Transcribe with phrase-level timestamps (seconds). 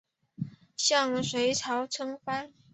[0.75, 2.51] 向隋朝称藩。